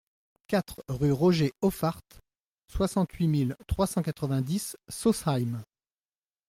quatre 0.47 0.83
rue 0.87 1.11
Roger 1.11 1.53
Hoffarth, 1.61 2.19
soixante-huit 2.69 3.27
mille 3.27 3.55
trois 3.67 3.85
cent 3.85 4.01
quatre-vingt-dix 4.01 4.75
Sausheim 4.89 5.63